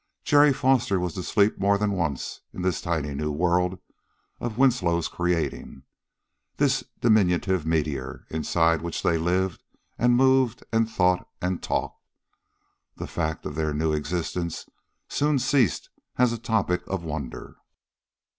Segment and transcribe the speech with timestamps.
[0.23, 3.77] Jerry Foster was to sleep more than once in this tiny new world
[4.39, 5.83] of Winslow's creating,
[6.57, 9.61] this diminutive meteor, inside which they lived
[9.99, 12.03] and moved and thought and talked.
[12.95, 14.65] The fact of their new existence
[15.07, 17.57] soon ceased as a topic of wonder.